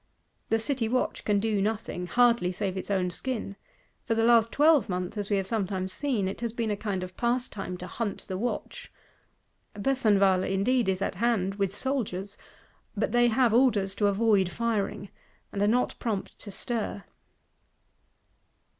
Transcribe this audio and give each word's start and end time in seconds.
The 0.49 0.59
City 0.59 0.89
watch 0.89 1.23
can 1.25 1.39
do 1.39 1.61
nothing; 1.61 2.07
hardly 2.07 2.51
save 2.51 2.75
its 2.75 2.89
own 2.89 3.11
skin: 3.11 3.55
for 4.03 4.15
the 4.15 4.23
last 4.23 4.51
twelve 4.51 4.89
month, 4.89 5.15
as 5.15 5.29
we 5.29 5.37
have 5.37 5.45
sometimes 5.45 5.93
seen, 5.93 6.27
it 6.27 6.41
has 6.41 6.53
been 6.53 6.71
a 6.71 6.75
kind 6.75 7.03
of 7.03 7.15
pastime 7.15 7.77
to 7.77 7.85
hunt 7.85 8.21
the 8.21 8.35
Watch. 8.39 8.91
Besenval 9.75 10.41
indeed 10.43 10.89
is 10.89 11.03
at 11.03 11.13
hand 11.21 11.53
with 11.59 11.71
soldiers; 11.71 12.35
but 12.97 13.11
they 13.11 13.27
have 13.27 13.53
orders 13.53 13.93
to 13.93 14.07
avoid 14.07 14.49
firing, 14.49 15.09
and 15.51 15.61
are 15.61 15.67
not 15.67 15.93
prompt 15.99 16.39
to 16.39 16.49
stir. 16.49 17.03